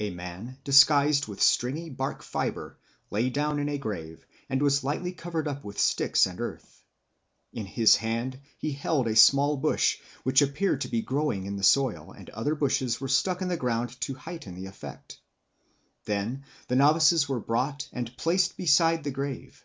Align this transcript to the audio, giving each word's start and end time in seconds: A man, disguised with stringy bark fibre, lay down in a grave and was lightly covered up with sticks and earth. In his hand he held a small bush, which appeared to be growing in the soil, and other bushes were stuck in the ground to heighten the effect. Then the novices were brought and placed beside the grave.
A 0.00 0.10
man, 0.10 0.58
disguised 0.64 1.28
with 1.28 1.40
stringy 1.40 1.90
bark 1.90 2.24
fibre, 2.24 2.76
lay 3.08 3.30
down 3.30 3.60
in 3.60 3.68
a 3.68 3.78
grave 3.78 4.26
and 4.48 4.60
was 4.60 4.82
lightly 4.82 5.12
covered 5.12 5.46
up 5.46 5.62
with 5.62 5.78
sticks 5.78 6.26
and 6.26 6.40
earth. 6.40 6.82
In 7.52 7.66
his 7.66 7.94
hand 7.94 8.40
he 8.58 8.72
held 8.72 9.06
a 9.06 9.14
small 9.14 9.56
bush, 9.56 9.98
which 10.24 10.42
appeared 10.42 10.80
to 10.80 10.88
be 10.88 11.02
growing 11.02 11.46
in 11.46 11.54
the 11.54 11.62
soil, 11.62 12.10
and 12.10 12.30
other 12.30 12.56
bushes 12.56 13.00
were 13.00 13.06
stuck 13.06 13.42
in 13.42 13.46
the 13.46 13.56
ground 13.56 13.90
to 14.00 14.14
heighten 14.14 14.56
the 14.56 14.66
effect. 14.66 15.20
Then 16.04 16.42
the 16.66 16.74
novices 16.74 17.28
were 17.28 17.38
brought 17.38 17.88
and 17.92 18.16
placed 18.16 18.56
beside 18.56 19.04
the 19.04 19.12
grave. 19.12 19.64